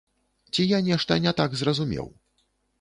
[0.53, 2.13] Ці я нешта не так зразумеў?